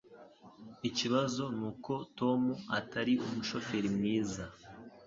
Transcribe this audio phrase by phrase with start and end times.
[0.89, 2.41] Ikibazo nuko Tom
[2.79, 4.43] atari umushoferi mwiza